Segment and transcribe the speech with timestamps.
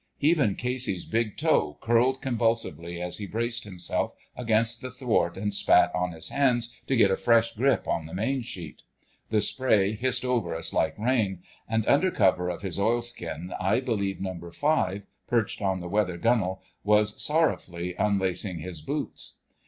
[0.19, 5.93] Even Casey's big toe curled convulsively as he braced himself against the thwart and spat
[5.93, 8.81] on his hands to get a fresh grip on the main sheet.
[9.29, 14.19] The spray hissed over us like rain, and, under cover of his oilskin, I believe
[14.19, 14.39] No.
[14.49, 19.35] 5, perched on the weather gunwale, was sorrowfully unlacing his boots.